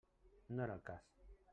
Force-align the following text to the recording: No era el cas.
No 0.55 0.65
era 0.65 0.79
el 0.79 0.83
cas. 0.91 1.07